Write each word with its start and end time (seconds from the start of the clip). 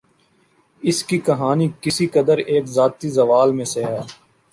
اس 0.83 1.03
کی 1.03 1.17
کہانی 1.19 1.67
کسی 1.81 2.07
قدر 2.07 2.37
ایک 2.45 2.65
ذاتی 2.67 3.09
زوال 3.09 3.51
میں 3.53 3.65
سے 3.65 3.83
ہے 3.83 3.99